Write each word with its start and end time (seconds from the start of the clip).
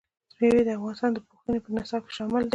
مېوې 0.39 0.61
د 0.67 0.69
افغانستان 0.77 1.11
د 1.13 1.19
پوهنې 1.27 1.59
په 1.63 1.69
نصاب 1.75 2.01
کې 2.07 2.13
شامل 2.17 2.43
دي. 2.43 2.49